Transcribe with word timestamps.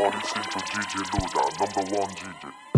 one, 0.00 0.12
it's 0.18 0.32
Tito 0.32 0.58
DJ 0.58 1.04
Louda, 1.12 1.42
number 1.60 1.96
one 1.96 2.10
DJ. 2.10 2.73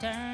turn. 0.00 0.27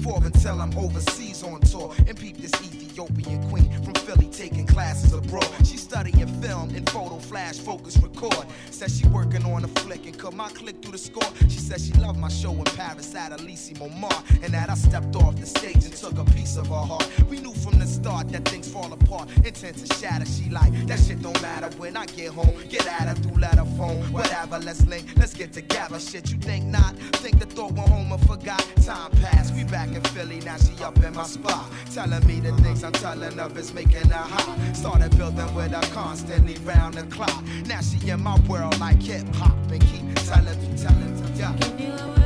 before 0.00 0.24
until 0.24 0.60
I'm 0.60 0.76
overseas 0.78 1.42
on 1.42 1.60
tour. 1.60 1.92
And 2.06 2.18
peep 2.18 2.38
this 2.38 2.52
Ethiopian 2.62 3.48
queen 3.50 3.70
from 3.82 3.94
Philly 3.94 4.28
taking 4.32 4.66
classes 4.66 5.12
abroad. 5.12 5.48
She 5.64 5.76
studying 5.76 6.26
film 6.40 6.70
and 6.74 6.88
photo 6.88 7.18
flash 7.18 7.58
focus 7.58 7.96
record. 7.98 8.46
Says 8.70 8.98
she 8.98 9.06
working 9.08 9.44
on 9.44 9.64
a 9.64 9.68
flick 9.80 10.06
and 10.06 10.16
cut 10.18 10.34
my 10.34 10.48
click 10.50 10.80
through 10.82 10.92
the 10.92 10.98
score. 10.98 11.30
She 11.48 11.58
says 11.58 11.86
she 11.86 11.92
loved 11.94 12.18
my 12.18 12.28
show 12.28 12.52
in 12.52 12.64
Paris 12.64 13.14
at 13.14 13.32
Elysée 13.32 13.78
Montmartre. 13.78 14.22
And 14.42 14.54
that 14.54 14.70
I 14.70 14.74
stepped 14.74 15.16
off 15.16 15.36
the 15.36 15.46
stage 15.46 15.84
and 15.84 15.92
took 15.92 16.18
a 16.18 16.24
piece 16.24 16.56
of 16.56 16.68
her 16.68 16.74
heart. 16.74 17.08
We 17.28 17.40
knew 17.40 17.52
from 17.54 17.78
the 17.78 17.86
start 17.86 18.28
that 18.30 18.48
things 18.48 18.68
fall 18.68 18.92
apart 18.92 18.99
apart, 19.10 19.28
intent 19.44 19.76
to 19.76 19.94
shatter. 19.94 20.26
She 20.26 20.50
like, 20.50 20.72
that 20.86 20.98
shit 20.98 21.22
don't 21.22 21.40
matter 21.42 21.68
when 21.78 21.96
I 21.96 22.06
get 22.06 22.32
home. 22.32 22.54
Get 22.68 22.86
at 22.86 23.08
her 23.08 23.14
through 23.14 23.40
letter 23.40 23.64
phone, 23.76 24.00
whatever. 24.12 24.58
Let's 24.58 24.86
link, 24.86 25.06
let's 25.16 25.34
get 25.34 25.52
together. 25.52 25.98
Shit, 25.98 26.30
you 26.30 26.38
think 26.38 26.66
not? 26.66 26.96
Think 27.22 27.38
the 27.38 27.46
thought 27.46 27.72
went 27.72 27.88
home 27.88 28.12
and 28.12 28.26
forgot. 28.26 28.64
Time 28.84 29.10
passed, 29.22 29.54
we 29.54 29.64
back 29.64 29.88
in 29.88 30.02
Philly, 30.14 30.40
now 30.40 30.56
she 30.56 30.82
up 30.82 30.96
in 30.98 31.14
my 31.14 31.24
spot. 31.24 31.66
Telling 31.92 32.26
me 32.26 32.40
the 32.40 32.52
things 32.62 32.84
I'm 32.84 32.92
telling 32.92 33.38
of 33.38 33.56
is 33.56 33.72
making 33.72 34.08
her 34.08 34.16
hot. 34.16 34.76
Started 34.76 35.16
building 35.16 35.54
with 35.54 35.72
her 35.72 35.94
constantly 35.94 36.56
round 36.64 36.94
the 36.94 37.02
clock. 37.14 37.44
Now 37.66 37.80
she 37.80 38.08
in 38.08 38.22
my 38.22 38.38
world 38.48 38.78
like 38.78 39.02
hip 39.02 39.26
hop 39.34 39.56
and 39.70 39.80
keep 39.80 40.14
telling 40.26 40.60
me, 40.60 40.78
telling 40.78 41.22
me, 41.22 41.38
yeah. 41.38 42.19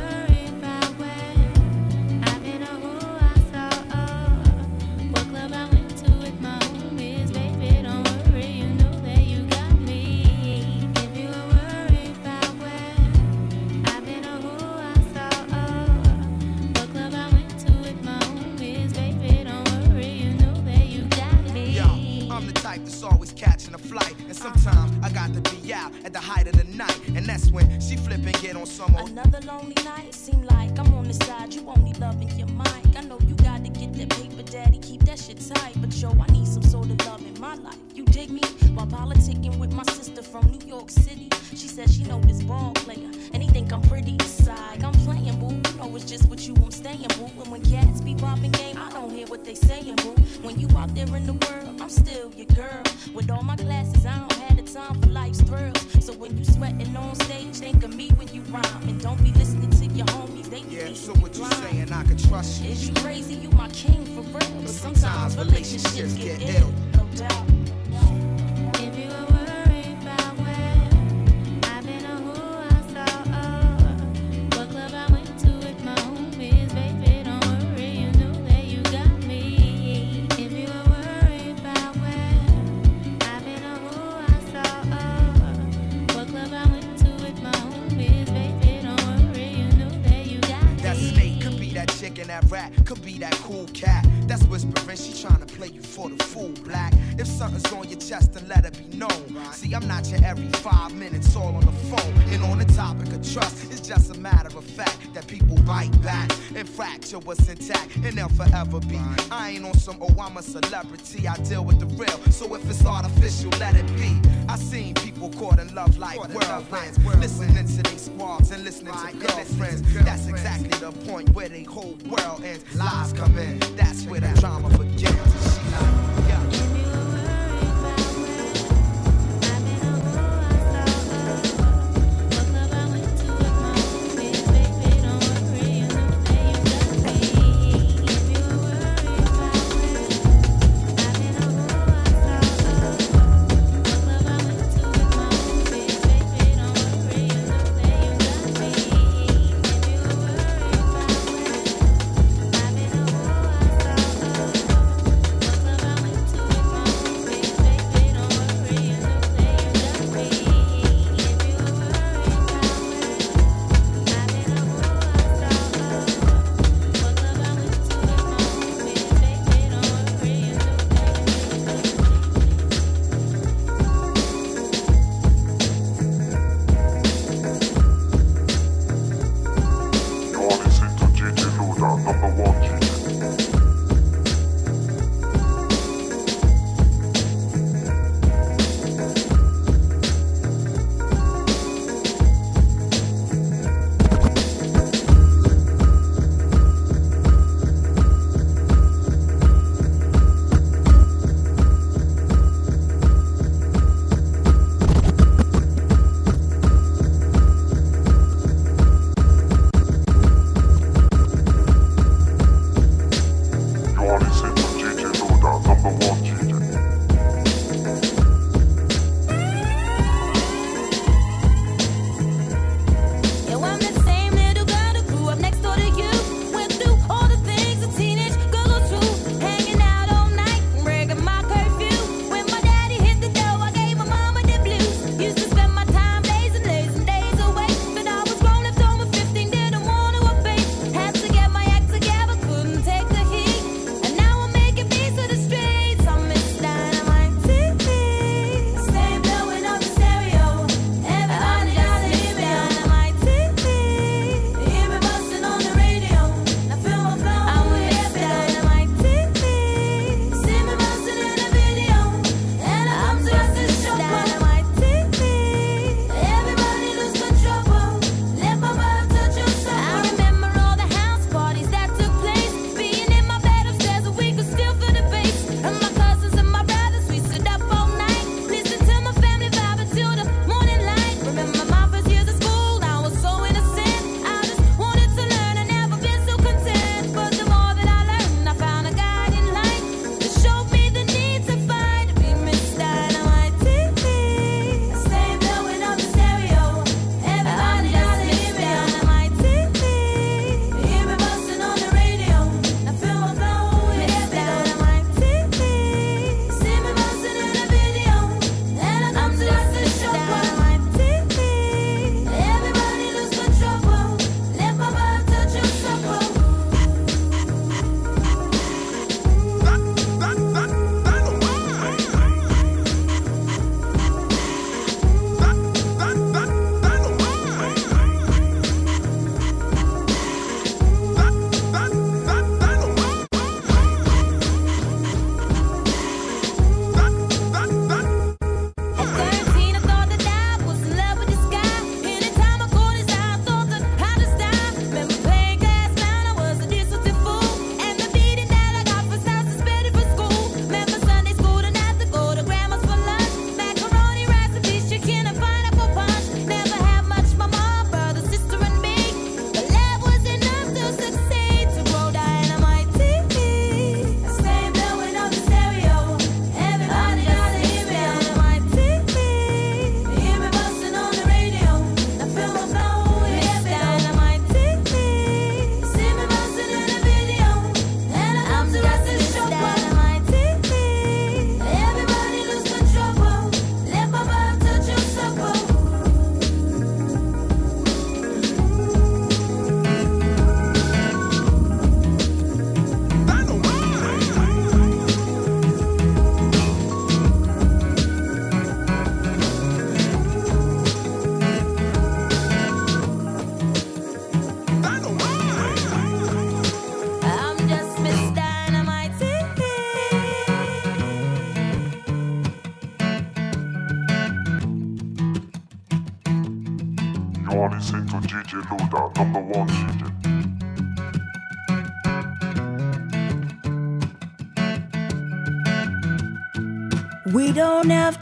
some, 109.85 110.01
oh, 110.01 110.19
I'm 110.19 110.35
a 110.35 110.41
celebrity. 110.41 111.27
I 111.27 111.35
deal 111.43 111.63
with 111.63 111.79
the 111.79 111.85
real, 111.85 112.19
so 112.31 112.51
if 112.55 112.67
it's 112.67 112.83
artificial, 112.83 113.51
let 113.59 113.75
it 113.75 113.85
be. 113.95 114.19
I 114.49 114.57
seen 114.57 114.95
people 114.95 115.29
caught 115.29 115.59
in 115.59 115.73
love 115.75 115.99
like 115.99 116.17
whirlwinds, 116.17 116.97
listening 117.19 117.67
to 117.67 117.83
these 117.91 118.05
squads 118.05 118.49
and 118.49 118.63
listening 118.63 118.93
to 118.93 119.17
girls. 119.17 119.34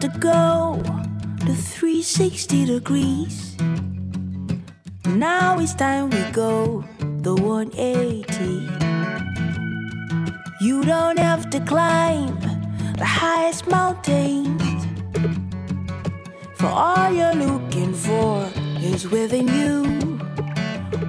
to 0.03 0.09
go 0.19 0.81
to 1.39 1.53
360 1.55 2.65
degrees. 2.65 3.55
Now 5.05 5.57
it's 5.59 5.73
time 5.73 6.09
we 6.09 6.21
go 6.33 6.83
the 7.21 7.33
180. 7.33 8.67
You 10.59 10.83
don't 10.83 11.17
have 11.17 11.49
to 11.51 11.61
climb 11.61 12.37
the 12.97 13.05
highest 13.05 13.67
mountains. 13.67 14.85
For 16.55 16.67
all 16.67 17.09
you're 17.09 17.35
looking 17.35 17.93
for 17.93 18.45
is 18.81 19.07
within 19.07 19.47
you. 19.47 20.19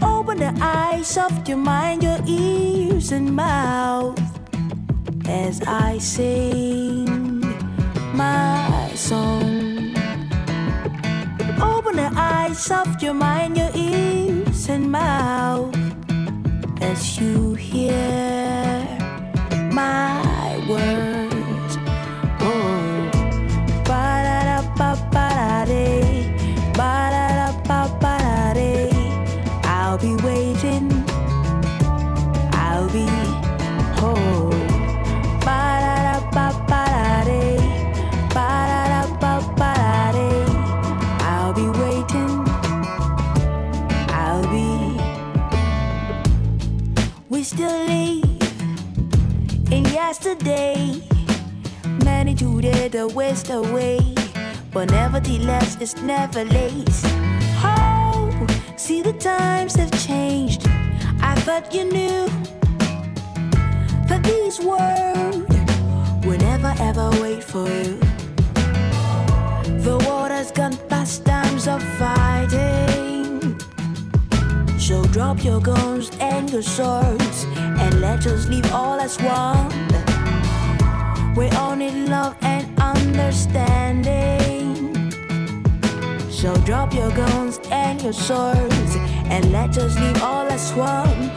Open 0.02 0.38
the 0.38 0.54
eyes 0.60 1.18
of 1.18 1.48
your 1.48 1.58
mind, 1.58 2.04
your 2.04 2.20
ears, 2.28 3.10
and 3.10 3.34
mouth 3.34 4.20
as 5.26 5.60
I 5.66 5.98
sing 5.98 7.40
my 8.14 8.63
song. 9.14 9.94
Open 11.72 11.96
the 12.02 12.10
eyes 12.16 12.70
of 12.70 12.88
your 13.02 13.14
mind, 13.14 13.56
your 13.56 13.70
ears. 13.74 13.83
did 52.72 53.14
waste 53.14 53.50
away. 53.50 54.00
But 54.72 54.90
nevertheless, 54.90 55.76
it's 55.80 55.96
never 56.02 56.44
late. 56.44 56.88
Oh, 57.62 58.46
see 58.76 59.02
the 59.02 59.12
times 59.12 59.74
have 59.76 59.92
changed. 60.06 60.62
I 61.20 61.34
thought 61.44 61.74
you 61.74 61.84
knew 61.84 62.26
that 64.08 64.22
these 64.24 64.58
words 64.60 65.54
will 66.26 66.38
never 66.38 66.72
ever 66.80 67.10
wait 67.20 67.44
for 67.44 67.68
you. 67.68 67.98
The 69.86 70.02
water's 70.08 70.50
gone 70.50 70.76
past 70.88 71.24
times 71.26 71.68
of 71.68 71.82
fighting. 71.98 73.60
So 74.78 75.04
drop 75.16 75.44
your 75.44 75.60
guns 75.60 76.10
and 76.20 76.50
your 76.50 76.62
swords 76.62 77.44
and 77.82 78.00
let 78.00 78.26
us 78.26 78.48
leave 78.48 78.70
all 78.72 78.98
as 79.00 79.20
one. 79.20 79.84
We're 81.34 81.54
all 81.56 81.73
love 82.08 82.36
and 82.42 82.66
understanding. 82.80 84.12
So 86.30 86.54
drop 86.64 86.92
your 86.94 87.10
guns 87.12 87.58
and 87.70 88.02
your 88.02 88.12
swords 88.12 88.96
and 89.30 89.50
let 89.52 89.76
us 89.78 89.98
leave 89.98 90.22
all 90.22 90.46
as 90.46 90.72
one. 90.74 91.33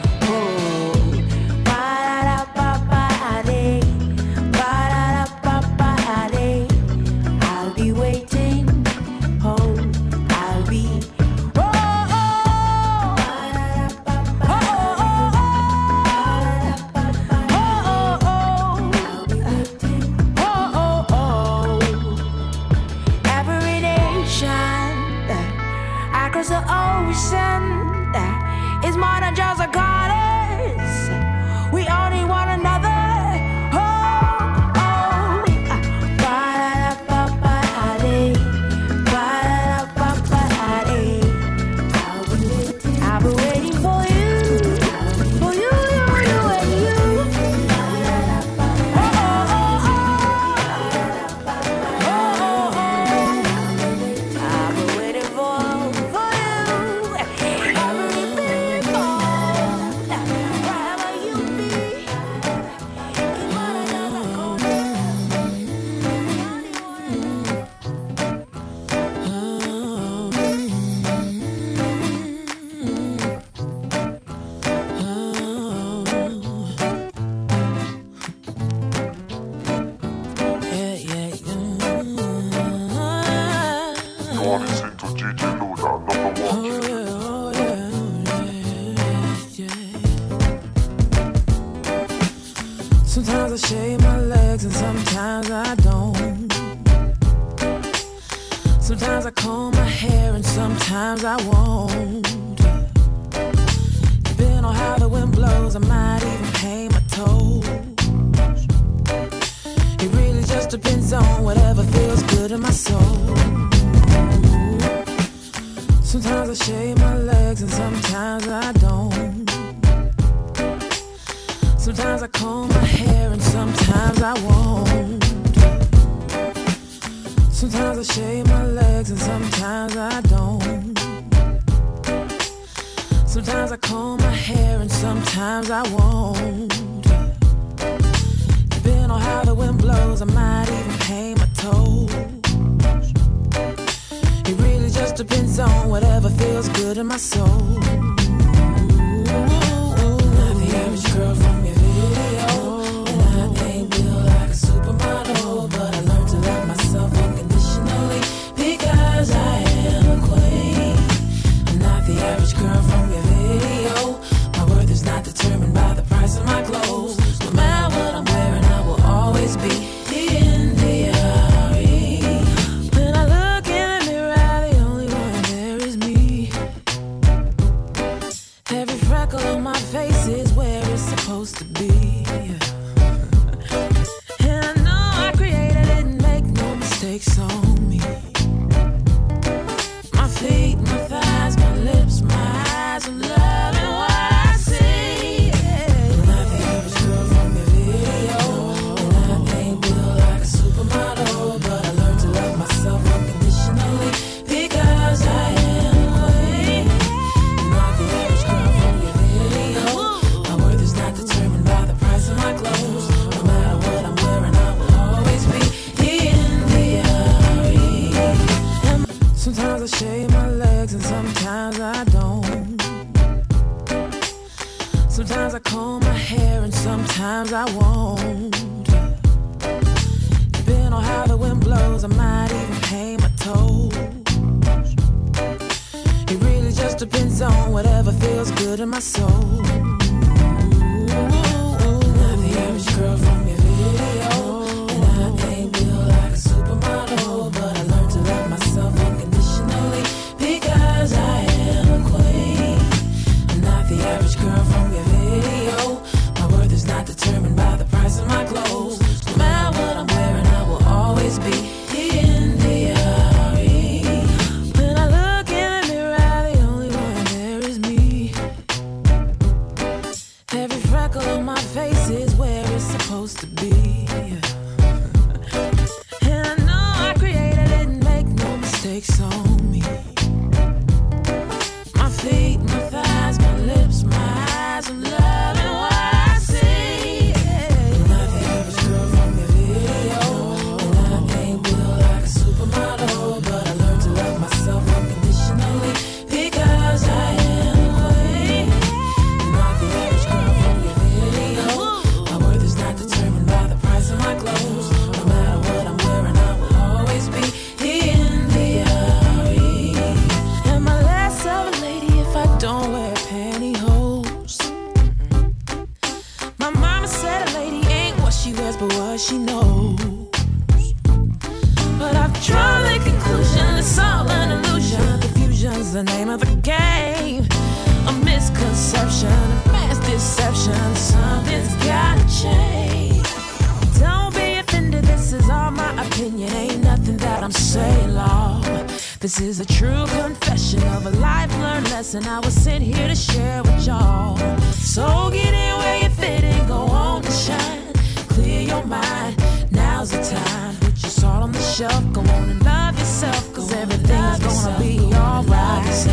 This 339.28 339.42
is 339.42 339.60
a 339.60 339.66
true 339.66 340.06
confession 340.22 340.82
of 340.96 341.06
a 341.06 341.10
life 341.10 341.52
learned 341.60 341.90
lesson 341.90 342.26
I 342.26 342.40
was 342.40 342.54
sent 342.54 342.82
here 342.82 343.10
to 343.10 343.14
share 343.14 343.62
with 343.62 343.86
y'all. 343.86 344.38
So 344.72 345.30
get 345.34 345.54
in 345.54 345.78
where 345.80 346.04
you 346.04 346.10
fit 346.12 346.46
and 346.46 346.66
go 346.66 346.78
on 346.78 347.26
and 347.26 347.34
shine. 347.34 347.94
Clear 348.30 348.62
your 348.62 348.86
mind, 348.86 349.36
now's 349.70 350.12
the 350.12 350.24
time. 350.24 350.78
Put 350.78 351.04
your 351.04 351.12
salt 351.12 351.44
on 351.44 351.52
the 351.52 351.60
shelf, 351.60 352.14
go 352.14 352.22
on 352.22 352.52
and 352.52 352.64
love 352.64 352.98
yourself, 352.98 353.54
cause 353.54 353.74
everything's 353.74 354.64
gonna 354.64 354.80
be 354.80 354.98
alright. 355.14 356.08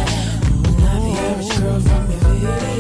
Not 0.83 0.99
the 1.07 1.15
average 1.23 1.57
girl 1.61 1.81
from 1.83 2.11
your 2.11 2.74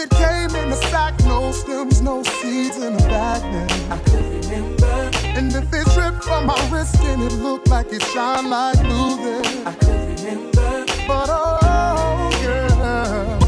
It 0.00 0.10
came 0.10 0.54
in 0.54 0.70
a 0.70 0.76
sack, 0.76 1.18
no 1.24 1.50
stems, 1.50 2.00
no 2.00 2.22
seeds 2.22 2.76
in 2.76 2.94
a 2.94 2.98
bag, 2.98 3.42
I 3.90 3.98
could 3.98 4.44
remember. 4.44 5.10
And 5.24 5.52
if 5.52 5.72
it 5.74 5.92
dripped 5.92 6.22
from 6.22 6.46
my 6.46 6.68
wrist 6.70 7.00
and 7.00 7.20
it 7.20 7.32
looked 7.32 7.66
like 7.66 7.92
it 7.92 8.02
shine 8.02 8.48
like 8.48 8.80
blue, 8.80 9.16
then 9.16 9.66
I 9.66 9.72
could 9.72 10.20
remember. 10.20 10.86
But 11.08 11.28
oh, 11.30 12.30
yeah, 12.42 13.38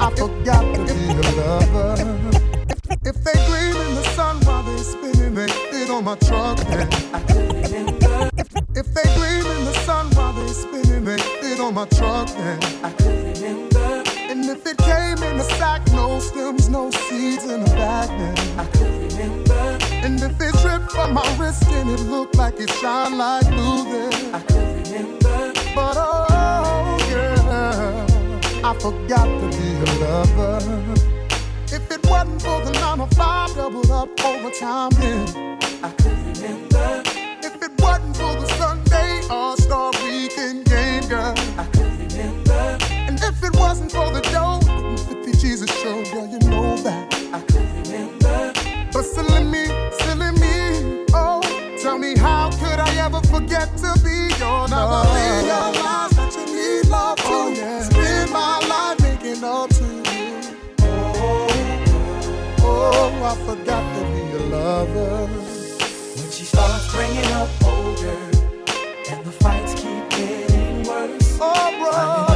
I 0.00 0.10
forgot 0.16 0.64
to 0.74 0.80
be 0.92 1.06
a 1.06 1.30
lover. 1.38 1.94
If 3.04 3.22
they 3.22 3.38
gleam 3.46 3.76
in 3.86 3.94
the 3.94 4.04
sun 4.16 4.40
while 4.40 4.64
they're 4.64 4.78
spinning, 4.78 5.34
they 5.36 5.46
fit 5.46 5.88
on 5.88 6.02
my 6.02 6.16
truck, 6.16 6.58
then 6.66 6.88
I 7.14 7.20
could 7.20 7.70
remember. 7.70 8.30
If 8.74 8.92
they 8.92 9.04
gleam 9.14 9.46
in 9.56 9.64
the 9.66 9.74
sun 9.86 10.10
while 10.16 10.32
they're 10.32 10.48
spinning, 10.48 11.04
they 11.04 11.18
fit 11.18 11.60
on 11.60 11.74
my 11.74 11.86
truck, 11.86 12.26
then 12.26 12.58
I 12.82 12.90
could 12.90 13.38
remember. 13.38 13.71
And 14.32 14.46
if 14.46 14.66
it 14.66 14.78
came 14.78 15.22
in 15.22 15.38
a 15.38 15.44
sack, 15.44 15.86
no 15.92 16.18
stems, 16.18 16.70
no 16.70 16.90
seeds 16.90 17.44
in 17.44 17.60
a 17.60 17.66
bag, 17.76 18.08
then 18.08 18.58
I 18.58 18.64
could 18.64 19.12
remember. 19.12 19.78
And 19.90 20.18
if 20.22 20.40
it 20.40 20.54
dripped 20.62 20.90
from 20.90 21.12
my 21.12 21.36
wrist 21.36 21.68
and 21.68 21.90
it 21.90 22.00
looked 22.00 22.36
like 22.36 22.58
it 22.58 22.70
shine 22.70 23.18
like 23.18 23.46
blue, 23.50 23.84
then 23.92 24.34
I 24.34 24.40
could 24.40 24.88
remember. 24.88 25.52
But 25.74 25.96
oh, 25.98 26.96
yeah, 27.10 28.06
I 28.64 28.72
forgot 28.80 29.26
to 29.26 29.48
be 29.58 29.68
a 29.84 29.94
lover. 30.00 30.60
If 31.66 31.90
it 31.90 32.02
wasn't 32.08 32.40
for 32.40 32.64
the 32.64 32.72
nine 32.80 33.06
to 33.06 33.14
five 33.14 33.54
doubled 33.54 33.90
up 33.90 34.08
overtime, 34.24 34.92
then 34.92 35.58
I 35.82 35.90
could 35.90 36.38
remember. 36.38 37.02
If 37.42 37.62
it 37.62 37.72
wasn't 37.82 38.16
for 38.16 38.34
the 38.40 38.46
Sunday 38.56 39.20
All 39.28 39.58
Star 39.58 39.92
Weekend 40.02 40.64
game, 40.64 41.06
girl, 41.06 41.34
I 41.58 41.64
could 41.70 41.81
if 43.42 43.52
it 43.52 43.58
wasn't 43.58 43.90
for 43.90 44.08
the 44.12 44.20
dough, 44.20 44.60
the 44.60 45.24
50 45.24 45.32
Jesus 45.38 45.68
show, 45.80 46.04
girl, 46.12 46.28
you 46.28 46.38
know 46.48 46.76
that 46.76 47.12
I 47.32 47.40
could 47.40 47.68
remember. 47.88 48.52
But 48.92 49.02
silly 49.02 49.42
me, 49.42 49.66
silly 49.98 50.30
me, 50.38 51.04
oh, 51.12 51.42
tell 51.82 51.98
me 51.98 52.16
how 52.16 52.50
could 52.52 52.78
I 52.78 52.94
ever 53.04 53.20
forget 53.22 53.76
to 53.78 53.98
be 54.04 54.30
your 54.38 54.68
lover? 54.68 55.08
Oh. 55.08 55.42
Realize 55.42 56.10
that 56.12 56.36
you 56.36 56.54
need 56.54 56.88
love 56.88 57.18
too. 57.18 57.24
oh, 57.26 57.52
yeah. 57.56 57.82
spend 57.82 58.30
my 58.30 58.60
life 58.60 59.00
making 59.02 59.42
up 59.42 59.70
to 59.70 59.86
you. 59.86 60.56
Oh, 60.82 61.48
oh, 62.60 63.24
I 63.24 63.34
forgot 63.44 63.82
to 63.96 64.04
be 64.12 64.20
your 64.30 64.50
lover. 64.50 65.26
When 65.26 66.30
she 66.30 66.44
starts 66.44 66.94
bringing 66.94 67.32
up 67.32 67.50
older, 67.64 68.18
and 69.10 69.24
the 69.26 69.32
fights 69.32 69.74
keep 69.74 70.10
getting 70.10 70.86
worse. 70.86 71.38
Oh, 71.40 71.74
bro 71.80 72.31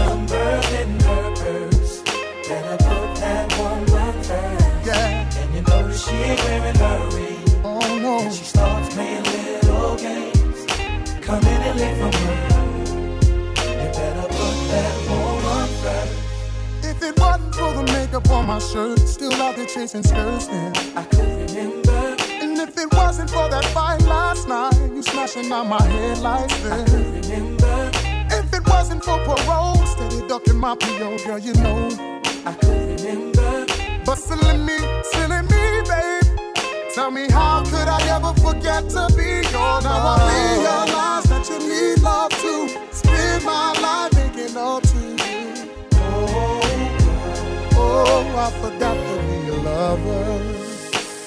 numbers 0.46 0.72
in 0.80 1.00
her 1.00 1.34
purse. 1.34 2.02
Better 2.48 2.76
put 2.84 3.14
that 3.16 3.58
woman 3.58 4.12
first. 4.22 4.86
Yeah. 4.86 5.40
And 5.40 5.54
you 5.54 5.62
know 5.62 5.92
she 5.92 6.14
ain't 6.14 6.42
wearing 6.44 6.76
her 6.76 7.08
ring. 7.16 7.62
Oh, 7.64 7.98
no. 7.98 8.18
And 8.20 8.34
she 8.34 8.44
starts 8.44 8.94
playing 8.94 9.24
little 9.24 9.96
games. 9.96 10.66
Come 11.26 11.44
in 11.44 11.62
and 11.68 11.78
live 11.80 11.98
from 11.98 12.12
her. 12.22 12.36
You 13.80 13.88
better 13.98 14.28
put 14.28 14.56
that 14.72 14.94
woman 15.08 15.68
first. 15.82 16.84
If 16.84 17.02
it 17.02 17.18
wasn't 17.18 17.54
for 17.54 17.72
the 17.74 17.82
makeup 17.92 18.30
on 18.30 18.46
my 18.46 18.58
shirt, 18.58 19.00
still 19.00 19.34
out 19.34 19.56
there 19.56 19.66
chasing 19.66 20.02
skirts 20.02 20.46
then. 20.46 20.76
I 20.96 21.04
could 21.04 21.50
remember. 21.50 22.16
And 22.42 22.58
if 22.58 22.78
it 22.78 22.92
wasn't 22.94 23.30
for 23.30 23.48
that 23.48 23.64
fight 23.66 24.02
last 24.02 24.46
night, 24.48 24.76
you 24.94 25.02
smashing 25.02 25.50
on 25.50 25.68
my 25.68 25.82
head 25.82 26.18
like 26.18 26.50
I 26.52 26.84
could 26.84 27.26
remember. 27.26 27.95
Wasn't 28.76 29.02
for 29.02 29.18
parole, 29.24 29.86
steady 29.86 30.20
ducking 30.28 30.58
my 30.58 30.74
PO, 30.74 31.16
girl, 31.24 31.38
you 31.38 31.54
know. 31.54 31.88
I 32.44 32.52
could 32.60 33.00
remember. 33.00 33.64
But 34.04 34.18
silly 34.18 34.58
me, 34.68 34.76
silly 35.12 35.40
me, 35.50 35.62
babe. 35.88 36.24
Tell 36.94 37.10
me 37.10 37.26
how 37.30 37.64
could 37.64 37.88
I 37.88 38.00
ever 38.14 38.34
forget 38.38 38.86
to 38.90 39.08
be 39.16 39.40
yours? 39.50 39.82
Now 39.82 40.14
I 40.14 40.18
realize 40.60 41.24
that 41.32 41.48
you 41.48 41.58
need 41.70 42.02
love 42.02 42.30
to 42.44 42.68
spend 42.92 43.44
my 43.46 43.72
life 43.80 44.12
making 44.14 44.54
up 44.58 44.82
to 44.82 44.98
you. 44.98 45.70
Oh, 45.94 46.60
oh, 47.76 48.44
I 48.44 48.50
forgot 48.60 48.94
to 48.94 49.14
be 49.26 49.36
a 49.48 49.56
lover. 49.68 50.24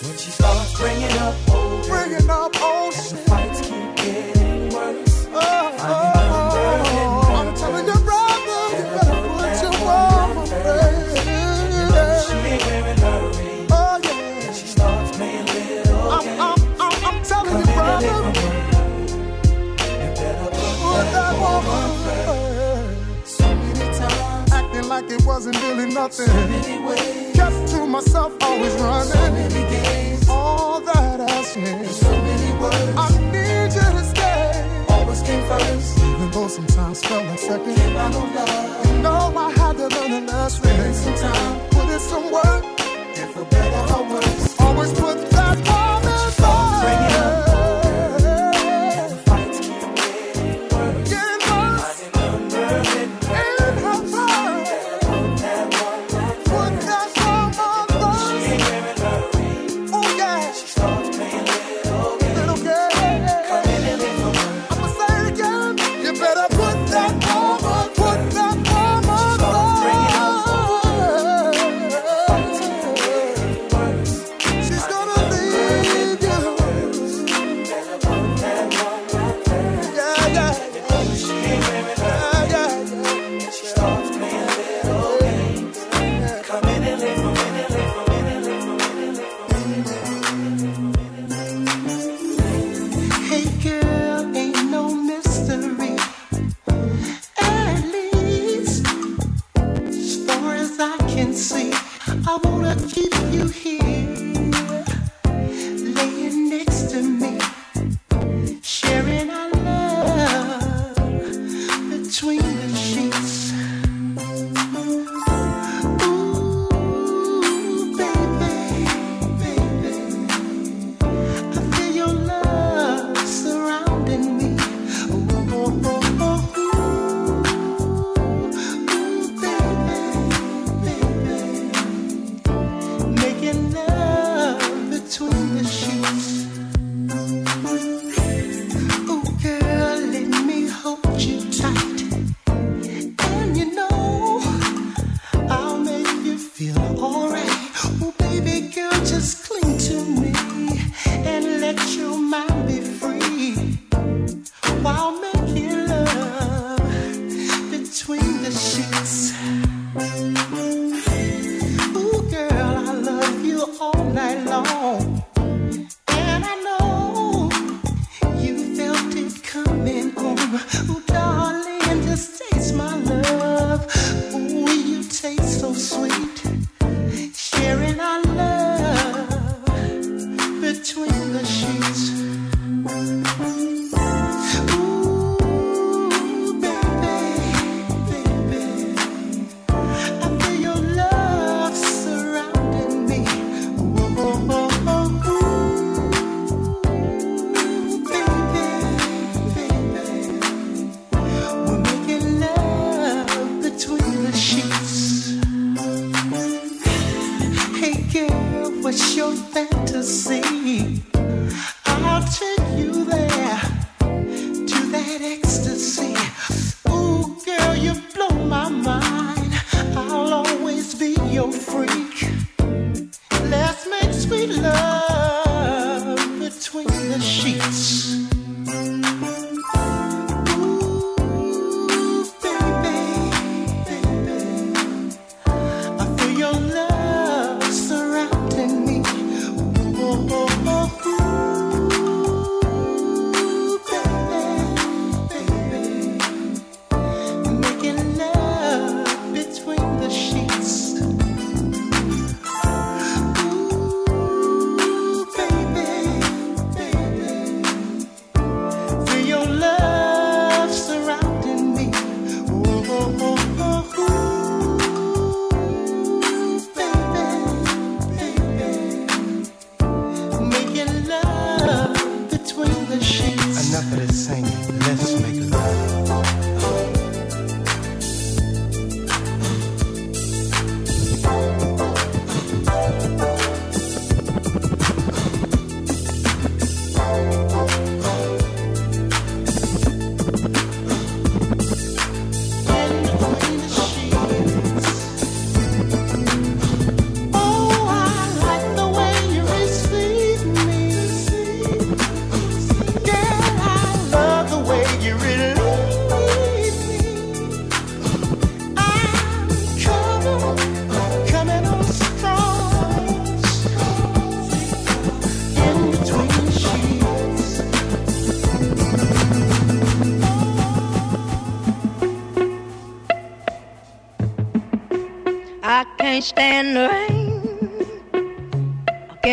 When 0.05 0.17
she 0.17 0.29
starts 0.29 0.77
bringing 0.79 1.17
up 1.17 1.35
older. 1.49 1.89
Bringing 1.89 2.29
up 2.29 2.61
old 2.61 2.93
And 2.93 3.05
the 3.09 3.17
fights 3.27 3.61
keep 3.61 3.95
getting 3.95 4.38
it 25.11 25.25
wasn't 25.25 25.55
really 25.63 25.87
nothing. 25.93 26.25
so 26.27 26.33
many 26.33 26.79
ways, 26.87 27.35
Kept 27.35 27.67
to 27.71 27.85
myself, 27.87 28.31
always 28.41 28.73
running. 28.75 29.11
so 29.11 29.31
many 29.31 29.61
games, 29.75 30.29
All 30.29 30.81
that 30.81 31.19
I 31.21 31.43
changed. 31.43 31.91
so 31.91 32.09
many 32.11 32.51
words. 32.61 32.97
I 32.97 33.09
need 33.33 33.73
you 33.77 33.89
to 33.97 34.03
stay. 34.13 34.85
Always 34.89 35.21
came 35.21 35.43
first. 35.47 35.97
Even 35.99 36.31
though 36.31 36.47
sometimes 36.47 37.01
felt 37.03 37.25
like 37.25 37.39
second. 37.39 37.75
Came 37.75 37.97
out 37.97 38.11
no 38.11 38.19
love. 38.35 38.85
You 38.87 39.01
know 39.01 39.33
I 39.35 39.51
had 39.51 39.77
to 39.77 39.87
learn 39.87 40.11
a 40.11 40.21
lesson. 40.31 40.93
Some 40.93 41.15
time, 41.15 41.59
Put 41.71 41.89
in 41.89 41.99
some 41.99 42.31
work. 42.31 42.63
and 43.19 43.31
for 43.33 43.45
better 43.45 43.88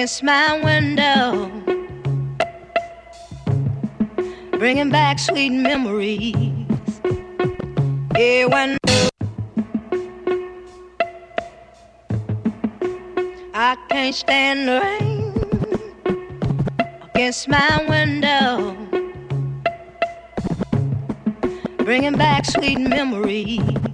against 0.07 0.23
my 0.23 0.61
window, 0.63 1.51
bringing 4.53 4.89
back 4.89 5.19
sweet 5.19 5.51
memories. 5.51 6.33
Yeah, 8.17 8.45
when 8.45 8.79
I 13.53 13.77
can't 13.89 14.15
stand 14.15 14.69
the 14.69 14.81
rain 14.81 15.35
against 17.13 17.49
my 17.49 17.85
window, 17.89 18.77
bringing 21.79 22.17
back 22.17 22.45
sweet 22.45 22.79
memories. 22.79 23.86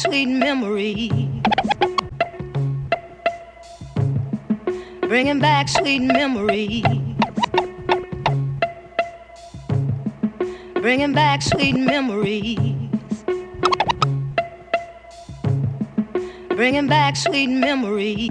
Sweet 0.00 0.26
memories, 0.26 1.12
bringing 5.02 5.38
back 5.38 5.68
sweet 5.68 6.00
memories, 6.00 6.84
bringing 10.80 11.12
back 11.12 11.42
sweet 11.42 11.76
memories. 11.76 12.56
Bringing 16.60 16.88
back 16.88 17.16
sweet 17.16 17.48
memories. 17.48 18.30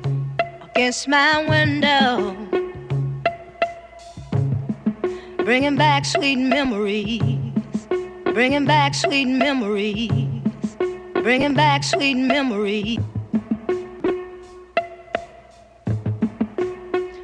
against 0.62 1.08
my 1.08 1.46
window. 1.46 2.51
Bringing 5.52 5.76
back 5.76 6.06
sweet 6.06 6.38
memories. 6.38 7.20
Bringing 8.32 8.64
back 8.64 8.94
sweet 8.94 9.26
memories. 9.26 10.10
Bringing 11.12 11.52
back 11.52 11.84
sweet 11.84 12.14
memories. 12.14 12.98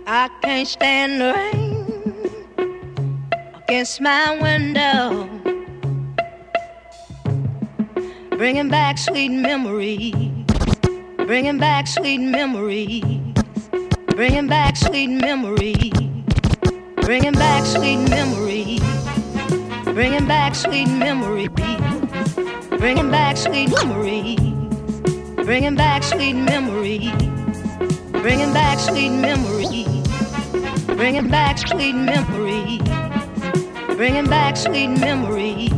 I 0.07 0.29
can't 0.43 0.69
stand 0.69 1.23
the 1.23 1.33
rain 1.33 1.87
against 3.63 3.99
my 4.03 4.39
window. 4.43 5.27
Bringing 8.37 8.69
back 8.69 8.99
sweet 8.99 9.31
memories. 9.31 10.13
Bringing 11.17 11.57
back 11.57 11.87
sweet 11.87 12.19
memories. 12.19 13.03
Bringing 14.09 14.49
back 14.49 14.77
sweet 14.77 15.09
memories. 15.09 15.88
Bringing 17.09 17.33
back 17.33 17.65
sweet 17.65 18.07
memories. 18.11 18.83
Bringing 19.95 20.27
back 20.27 20.55
sweet 20.55 20.89
memories. 20.89 21.49
Bringing 22.69 23.11
back 23.11 23.39
sweet 23.39 23.71
memories. 23.71 24.39
Bringing 25.37 25.75
back 25.75 26.03
sweet 26.03 26.35
memories. 26.35 27.11
Bringing 28.13 28.53
back 28.53 28.79
sweet 28.79 29.09
memories. 29.09 30.07
Bringing 30.85 31.29
back 31.31 31.57
sweet 31.57 31.95
memories. 31.95 32.83
Bringing 33.97 34.27
back 34.27 34.59
sweet 34.59 34.89
memories. 34.89 35.78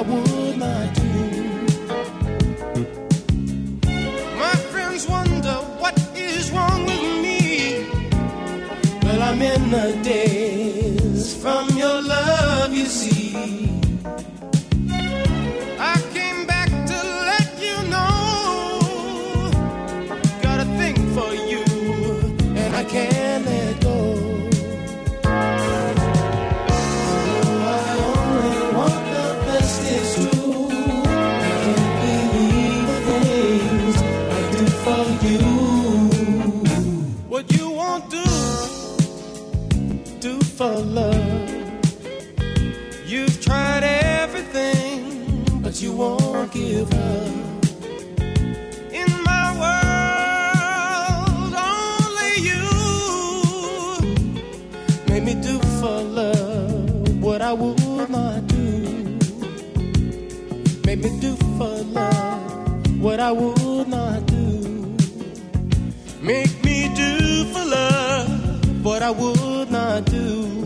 I 0.00 0.02
would 0.02 0.56
not 0.56 0.94
do. 0.94 1.02
My 4.38 4.54
friends 4.72 5.06
wonder 5.06 5.56
what 5.78 5.94
is 6.16 6.50
wrong 6.52 6.86
with 6.86 7.02
me. 7.24 7.84
Well, 9.02 9.22
I'm 9.22 9.42
in 9.42 9.70
the 9.70 10.00
days 10.02 10.39
for 40.60 40.78
love. 40.80 41.50
You've 43.06 43.40
tried 43.40 43.82
everything, 43.82 45.42
but 45.62 45.80
you 45.80 45.92
won't 45.92 46.52
give 46.52 46.92
up. 46.92 47.40
I 57.42 57.52
would 57.52 58.10
not 58.10 58.46
do. 58.46 58.58
Made 60.86 61.02
me 61.02 61.10
do 61.20 61.34
for 61.58 61.82
love 61.82 63.00
what 63.00 63.18
I 63.18 63.32
would 63.32 63.88
not 63.88 64.26
do. 64.26 64.96
Make 66.22 66.62
me 66.62 66.92
do 66.94 67.44
for 67.52 67.64
love 67.64 68.84
what 68.84 69.02
I 69.02 69.10
would 69.10 69.49
do. 70.00 70.59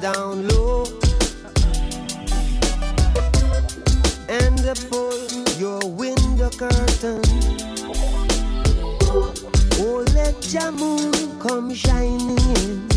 Down 0.00 0.46
low 0.46 0.84
and 4.28 4.56
pull 4.88 5.26
your 5.58 5.80
window 5.84 6.48
curtain. 6.50 7.20
Oh, 9.80 10.04
let 10.14 10.52
your 10.52 10.70
moon 10.70 11.40
come 11.40 11.74
shining 11.74 12.38
in 12.56 12.95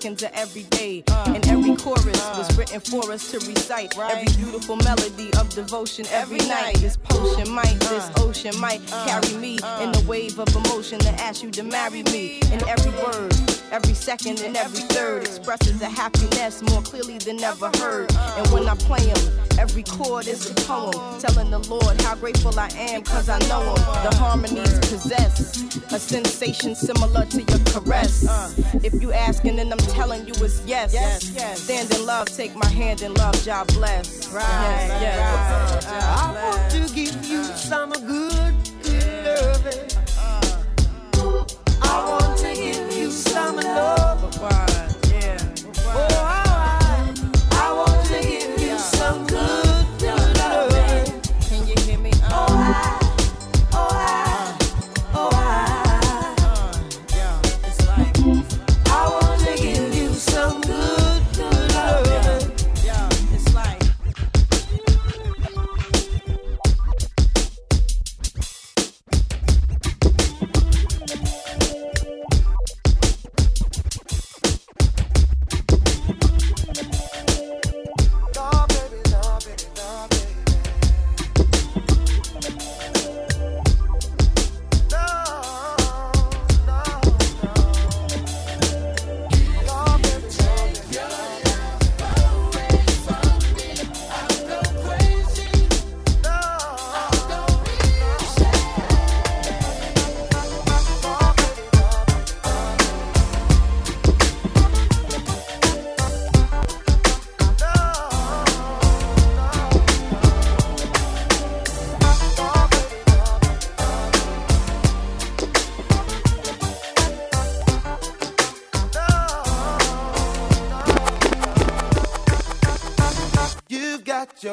30 0.00 0.16
seconds 0.16 0.22
of 0.22 0.30
every 0.34 0.62
day. 0.64 1.04
Uh. 1.08 1.24
and 1.26 1.36
every 1.36 1.49
chorus 1.49 1.49
for 2.80 3.10
us 3.12 3.30
to 3.30 3.38
recite. 3.38 3.96
Every 3.98 4.32
beautiful 4.36 4.76
melody 4.76 5.32
of 5.34 5.48
devotion 5.50 6.06
every, 6.10 6.38
night. 6.38 6.76
This 6.76 6.96
potion 6.96 7.50
might, 7.52 7.76
uh. 7.86 7.90
this 7.90 8.10
ocean 8.18 8.58
might 8.60 8.80
uh. 8.92 9.06
carry 9.06 9.36
me 9.36 9.58
uh. 9.62 9.80
in 9.82 9.92
the 9.92 10.04
wave 10.08 10.38
of 10.38 10.48
emotion 10.54 10.98
to 11.00 11.10
ask 11.20 11.42
you 11.42 11.50
to 11.52 11.62
marry 11.62 12.02
me. 12.04 12.40
In 12.52 12.66
every 12.68 12.92
word, 13.02 13.34
every 13.70 13.94
second, 13.94 14.40
and 14.40 14.56
every 14.56 14.82
third 14.94 15.22
expresses 15.22 15.80
a 15.82 15.88
happiness 15.88 16.62
more 16.70 16.82
clearly 16.82 17.18
than 17.18 17.42
ever 17.42 17.70
heard. 17.78 18.12
And 18.36 18.46
when 18.48 18.68
I 18.68 18.74
play 18.76 19.10
'em, 19.10 19.58
every 19.58 19.82
chord 19.82 20.26
is 20.26 20.50
a 20.50 20.54
poem 20.54 21.20
telling 21.20 21.50
the 21.50 21.58
Lord 21.58 22.00
how 22.02 22.14
grateful 22.14 22.58
I 22.58 22.68
am 22.76 23.02
cause 23.02 23.28
I 23.28 23.38
know 23.48 23.62
him. 23.62 23.74
The 24.04 24.14
harmonies 24.16 24.78
possess 24.78 25.56
a 25.92 25.98
sensation 25.98 26.74
similar 26.74 27.26
to 27.26 27.42
your 27.42 27.58
caress. 27.72 28.24
If 28.82 28.94
you 29.02 29.12
asking, 29.12 29.56
then 29.56 29.72
I'm 29.72 29.78
telling 29.78 30.26
you 30.26 30.34
it's 30.38 30.62
yes 30.66 30.92
yes. 30.92 31.62
Stand 31.62 31.92
in 31.94 32.06
love, 32.06 32.28
take 32.28 32.54
my 32.56 32.69
hand 32.70 33.02
in 33.02 33.14
love, 33.14 33.44
God 33.44 33.66
bless. 33.74 34.32
Right, 34.32 34.42
yes, 34.42 35.02
yes. 35.02 35.86
I 35.88 36.32
want 36.32 36.70
to 36.72 36.94
give 36.94 37.24
you 37.26 37.44
some 37.44 37.90
good, 37.92 38.54
good 38.82 39.24
loving. 39.24 39.90
Uh, 40.18 40.40
uh, 41.16 41.20
uh. 41.22 41.44
I 41.82 42.08
want 42.08 42.38
to 42.38 42.54
give 42.54 42.92
you 42.96 43.10
some 43.10 43.56
love. 43.56 44.69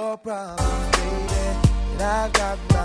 Your 0.08 0.18
problems, 0.18 0.92
baby, 0.96 1.70
and 1.92 2.02
I've 2.02 2.32
got 2.32 2.58
mine. 2.72 2.77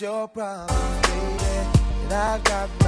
Your 0.00 0.28
problems, 0.28 1.00
baby, 1.06 1.80
and 2.04 2.12
I've 2.12 2.44
got 2.44 2.85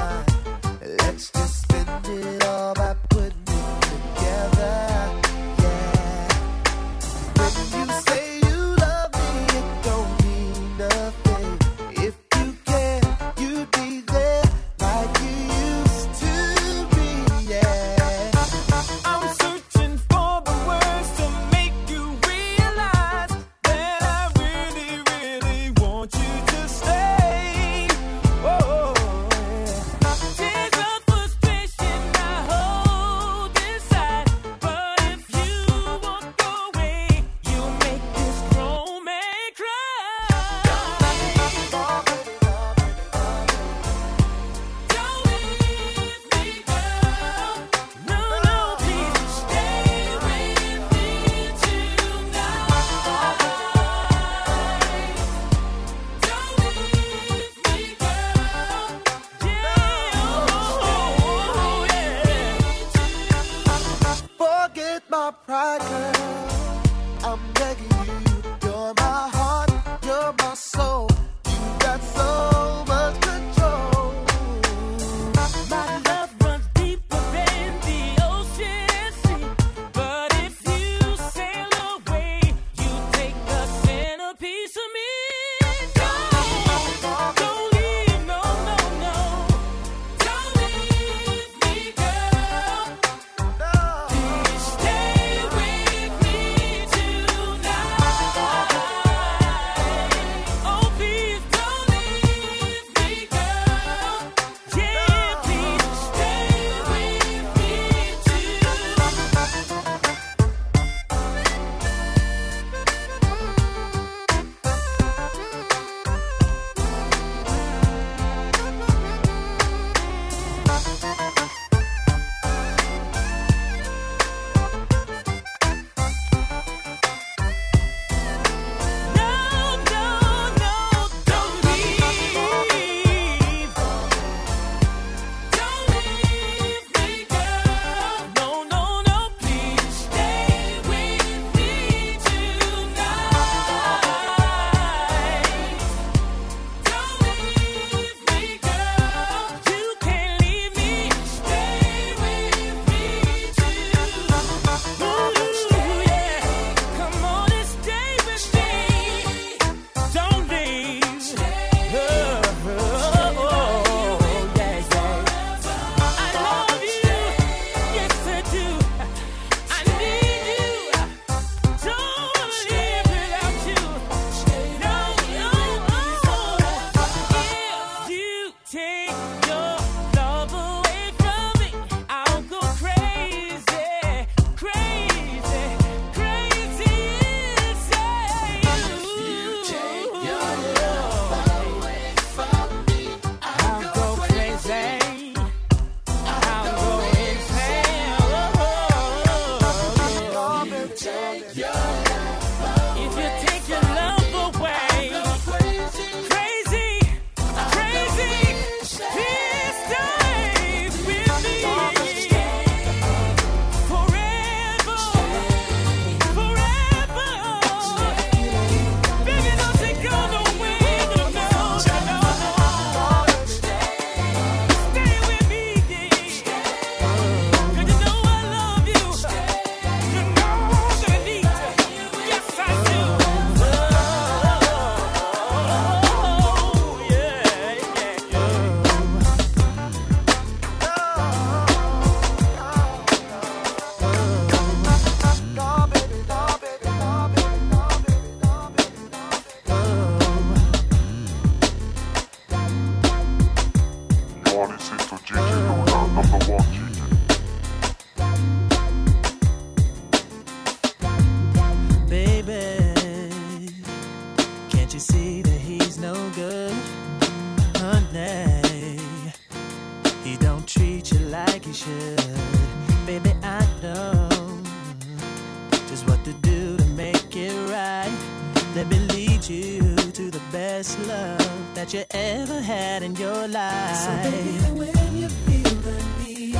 that 282.98 283.04
in 283.04 283.14
your 283.16 283.48
life. 283.48 283.96
So 283.96 284.30
baby, 284.30 284.80
when 284.80 285.16
you 285.16 285.28
feel 285.28 285.74
the 285.86 285.96
need, 286.24 286.54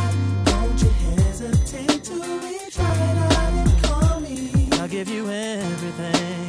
don't 0.45 0.83
you 0.83 0.91
hesitate 1.17 2.05
to 2.05 2.15
reach 2.15 2.79
right 2.79 3.17
out 3.33 3.53
and 3.53 3.83
call 3.83 4.21
me. 4.21 4.69
I'll 4.73 4.89
give 4.89 5.09
you 5.09 5.29
everything. 5.31 6.48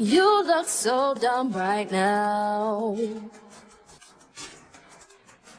You 0.00 0.44
look 0.46 0.66
so 0.66 1.12
dumb 1.12 1.52
right 1.52 1.92
now. 1.92 2.96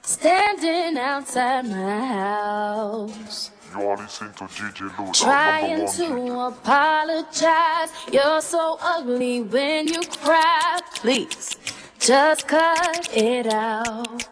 Standing 0.01 0.97
outside 0.97 1.69
my 1.69 2.05
house. 2.07 3.51
You 3.71 3.85
are 3.85 3.97
listening 3.97 4.33
to 4.33 4.45
Louda, 4.45 4.97
number 4.97 5.13
Trying 5.13 5.87
to 5.87 6.39
apologize. 6.39 7.89
You're 8.11 8.41
so 8.41 8.79
ugly 8.81 9.43
when 9.43 9.87
you 9.87 10.01
cry. 10.23 10.79
Please, 10.95 11.55
just 11.99 12.47
cut 12.47 13.15
it 13.15 13.45
out. 13.45 14.25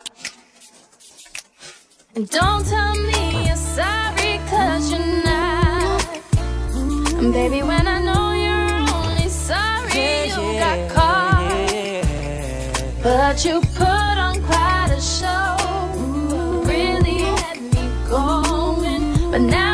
And 2.15 2.27
don't 2.27 2.65
tell 2.65 2.95
me 2.95 3.45
you're 3.45 3.55
sorry, 3.55 4.39
cause 4.49 4.91
you're 4.91 5.23
not. 5.23 6.19
And 7.21 7.31
baby, 7.31 7.61
when 7.61 7.87
I 7.87 8.01
know 8.01 8.38
sorry 9.99 10.53
you 10.53 10.59
got 10.59 10.79
caught. 10.91 12.03
But 13.03 13.45
you 13.45 13.61
put 13.75 14.15
on 14.27 14.35
quite 14.43 14.91
a 14.91 15.01
show. 15.01 15.55
Really 16.65 17.19
had 17.41 17.59
me 17.61 17.83
going. 18.09 19.31
But 19.31 19.41
now 19.41 19.68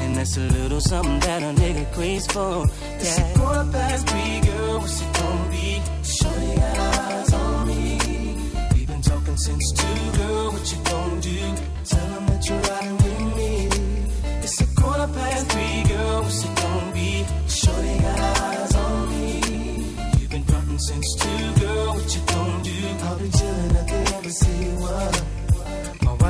And 0.00 0.16
that's 0.16 0.36
a 0.36 0.40
little 0.58 0.80
something 0.80 1.20
that 1.20 1.42
a 1.42 1.52
nigga 1.60 1.92
craves 1.92 2.26
for. 2.26 2.66
Yeah. 2.66 2.96
It's 3.00 3.18
a 3.18 3.38
quarter 3.38 3.66
past 3.72 4.08
three, 4.08 4.40
girl. 4.40 4.78
What's 4.80 5.00
it 5.00 5.12
gonna 5.14 5.50
be? 5.50 5.82
Shorty 6.02 6.54
got 6.56 6.78
eyes 6.78 7.32
on 7.34 7.66
me. 7.68 7.98
We've 8.74 8.86
been 8.86 9.02
talking 9.02 9.36
since 9.36 9.72
two, 9.72 10.18
girl. 10.18 10.52
What 10.52 10.72
you 10.72 10.78
gonna 10.84 11.20
do? 11.20 11.38
Tell 11.84 12.10
'em 12.16 12.26
that 12.26 12.48
you're 12.48 12.60
riding 12.70 12.96
with 13.04 13.36
me. 13.36 13.68
It's 14.44 14.60
a 14.60 14.66
quarter 14.80 15.08
past 15.12 15.46
three, 15.52 15.82
girl. 15.92 16.22
What's 16.22 16.44
it 16.44 16.54
gonna 16.62 16.92
be? 16.92 17.24
Shorty 17.48 17.94
got 18.04 18.18
eyes 18.40 18.74
on 18.74 19.08
me. 19.10 19.40
You've 20.18 20.30
been 20.30 20.44
frontin' 20.44 20.78
since 20.78 21.14
two, 21.14 21.42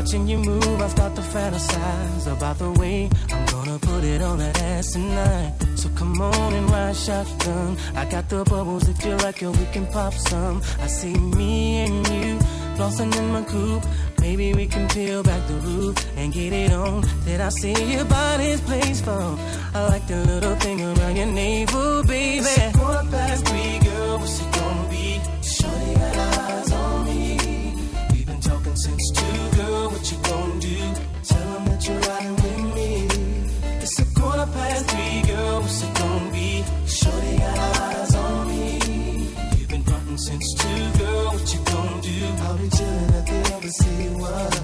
watching 0.09 0.26
you 0.26 0.39
move, 0.39 0.80
I 0.80 0.89
start 0.89 1.14
to 1.16 1.20
fantasize 1.20 2.26
about 2.32 2.59
the 2.59 2.70
way 2.80 3.10
I'm 3.30 3.44
gonna 3.47 3.78
put 3.78 4.05
it 4.05 4.22
on 4.22 4.39
that 4.39 4.59
ass 4.62 4.93
tonight. 4.93 5.52
So 5.74 5.90
come 5.97 6.18
on 6.20 6.52
and 6.55 6.70
ride 6.70 6.97
shotgun. 6.97 7.76
I 7.94 8.06
got 8.06 8.26
the 8.30 8.43
bubbles 8.44 8.89
if 8.89 9.05
you 9.05 9.14
like 9.16 9.43
it, 9.43 9.51
we 9.51 9.66
can 9.66 9.86
pop 9.89 10.14
some. 10.14 10.62
I 10.80 10.86
see 10.86 11.12
me 11.12 11.85
and 11.85 12.09
you 12.09 12.39
flossing 12.76 13.14
in 13.18 13.32
my 13.32 13.43
coupe. 13.43 13.85
Maybe 14.20 14.55
we 14.55 14.66
can 14.66 14.89
peel 14.89 15.22
back 15.22 15.47
the 15.47 15.55
roof 15.55 15.97
and 16.16 16.32
get 16.32 16.55
it 16.55 16.72
on. 16.72 17.05
Did 17.26 17.43
I 17.43 17.51
see 17.51 17.76
your 17.94 18.06
body's 18.06 18.62
place 18.62 19.02
for? 19.02 19.36
I 19.74 19.89
like 19.89 20.06
the 20.06 20.24
little 20.24 20.56
thing 20.56 20.80
around 20.80 21.16
your 21.16 21.26
navel, 21.26 22.02
baby. 22.05 22.47
Girl. 23.85 24.24
It 24.24 24.52
gonna 24.56 24.89
be? 24.90 25.20
Shorty 25.43 25.94
got 25.94 26.16
eyes 26.16 26.72
on 26.72 27.05
me. 27.06 27.36
We've 28.10 28.26
been 28.26 28.40
talking 28.40 28.76
since 28.76 29.10
two. 29.12 29.57
What 29.99 30.12
you 30.12 30.19
gonna 30.31 30.61
do? 30.61 30.79
Tell 31.25 31.57
'em 31.57 31.65
that 31.70 31.81
you're 31.89 31.99
riding 32.09 32.37
with 32.43 32.61
me. 32.77 32.91
It's 33.83 33.99
a 33.99 34.07
quarter 34.15 34.47
past 34.55 34.87
three, 34.91 35.23
girl. 35.23 35.61
What's 35.62 35.83
it 35.83 35.93
gonna 35.99 36.31
be? 36.31 36.65
Shorty 36.87 37.35
got 37.39 37.59
eyes 37.83 38.15
on 38.15 38.47
me. 38.47 38.79
You've 39.57 39.69
been 39.69 39.83
frontin' 39.83 40.19
since 40.19 40.47
two, 40.61 40.83
girl. 41.01 41.27
What 41.35 41.47
you 41.53 41.61
gonna 41.73 42.01
do? 42.11 42.19
I'll 42.45 42.57
be 42.59 42.69
chillin' 42.77 43.12
at 43.19 43.27
the 43.31 43.39
embassy. 43.55 43.97
What? 44.23 44.55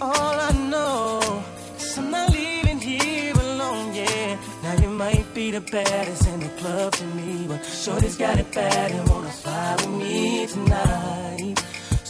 All 0.00 0.36
I 0.48 0.52
know 0.70 1.42
is 1.76 1.98
I'm 1.98 2.10
not 2.12 2.30
leaving 2.30 2.78
here 2.78 3.34
alone, 3.34 3.88
yeah. 3.96 4.36
Now 4.62 4.74
you 4.82 4.90
might 4.90 5.26
be 5.34 5.50
the 5.50 5.60
baddest 5.74 6.24
in 6.32 6.38
the 6.38 6.52
club 6.60 6.92
to 7.00 7.04
me, 7.18 7.46
but 7.48 7.60
Shorty's 7.66 8.16
got 8.16 8.38
it 8.38 8.48
bad 8.54 8.92
and 8.92 9.08
wanna 9.10 9.34
fly 9.42 9.74
with 9.78 9.94
me 10.02 10.46
tonight. 10.46 11.58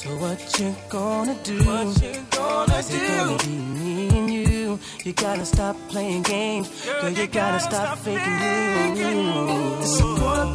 So 0.02 0.16
what 0.16 0.58
you 0.58 0.74
gonna 0.88 1.36
do? 1.44 1.58
What 1.58 2.02
you 2.02 2.26
gonna 2.32 2.74
Is 2.74 2.88
do? 2.88 2.96
It 2.96 3.08
gonna 3.08 3.38
be 3.38 3.56
me 3.78 4.08
and 4.08 4.30
you. 4.34 4.80
You 5.04 5.12
gotta 5.12 5.46
stop 5.46 5.76
playing 5.90 6.22
games, 6.22 6.68
girl. 6.84 7.02
girl 7.02 7.10
you, 7.10 7.22
you 7.22 7.26
gotta, 7.28 7.38
gotta 7.38 7.60
stop, 7.60 7.86
stop 7.86 7.98
faking 7.98 8.96
you. 8.96 9.78
It's 9.80 10.00
a 10.00 10.04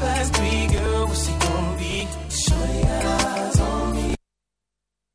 past 0.02 0.36
three, 0.36 0.68
girl. 0.68 1.08
What's 1.08 1.30
it 1.30 1.40
gonna 1.40 1.78
be? 1.78 2.08
Shorty 2.30 2.82
got 2.82 3.24
eyes 3.24 3.60
on 3.62 3.96
me. 3.96 4.16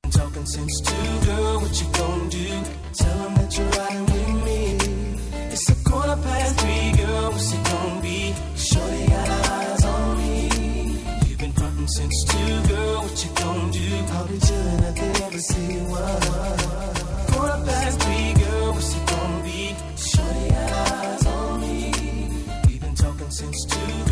I'm 0.04 0.10
talking 0.10 0.46
since 0.46 0.80
two, 0.80 1.26
girl. 1.26 1.60
What 1.60 1.82
you 1.82 1.88
gonna 1.92 2.30
do? 2.30 2.48
Tell 2.94 3.18
them 3.18 3.34
that 3.34 3.58
you're 3.58 3.68
riding 3.68 4.06
with 4.06 4.44
me. 4.46 4.60
It's 5.52 5.68
a 5.68 5.74
quarter 5.84 6.16
past 6.22 6.58
three, 6.58 7.04
girl. 7.04 7.32
What's 7.32 7.52
it 7.52 7.64
gonna 7.64 8.00
be? 8.00 8.34
Shorty 8.56 9.06
got 9.08 9.28
eyes 9.28 9.51
sense 11.96 12.24
to 12.24 12.68
Girl, 12.68 13.02
what 13.02 13.24
you 13.24 13.30
gonna 13.34 13.72
do? 13.72 14.02
Probably 14.10 14.38
chillin' 14.38 14.82
at 14.88 14.94
the 14.96 15.24
embassy 15.24 15.68
For 17.32 17.46
a 17.46 17.58
past 17.66 18.00
three, 18.02 18.32
girl, 18.42 18.72
what's 18.72 18.96
it 18.96 19.06
gon' 19.10 19.42
be? 19.44 19.76
Shorty 19.96 20.54
eyes 20.54 21.26
on 21.26 21.60
me 21.60 21.92
We've 22.66 22.80
been 22.80 22.94
talking 22.94 23.30
since 23.30 23.64
two 23.66 24.11